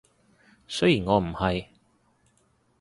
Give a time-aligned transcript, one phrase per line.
[0.67, 1.67] 雖然我唔係